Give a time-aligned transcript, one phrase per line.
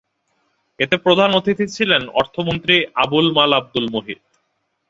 [0.79, 4.21] এতে প্রধান অতিথি ছিলেন অর্থমন্ত্রী আবুল মাল আবদুল মুহিত।